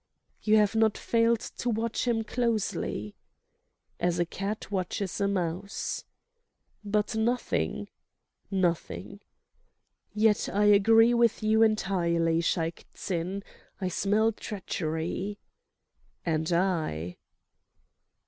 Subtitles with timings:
[0.41, 3.13] "You have not failed to watch him closely?"
[3.99, 6.05] "As a cat watches a mouse."
[6.83, 7.87] "But—nothing?"
[8.49, 9.19] "Nothing."
[10.11, 13.43] "Yet I agree with you entirely, Shaik Tsin.
[13.79, 15.37] I smell treachery."
[16.25, 17.17] "And I."